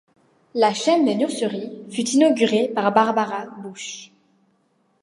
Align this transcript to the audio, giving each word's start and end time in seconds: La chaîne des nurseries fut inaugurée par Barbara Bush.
La 0.55 0.73
chaîne 0.73 1.05
des 1.05 1.13
nurseries 1.13 1.85
fut 1.91 2.09
inaugurée 2.09 2.69
par 2.69 2.91
Barbara 2.91 3.45
Bush. 3.61 4.09